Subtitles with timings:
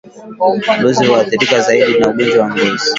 [0.79, 2.89] Mbuzi huathirika zaidi na ugonjwa wa ngozi